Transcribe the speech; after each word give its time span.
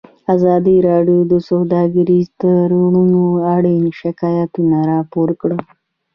ازادي 0.35 0.75
راډیو 0.89 1.19
د 1.31 1.33
سوداګریز 1.49 2.27
تړونونه 2.41 3.19
اړوند 3.53 3.87
شکایتونه 4.01 4.77
راپور 4.91 5.29
کړي. 5.41 5.59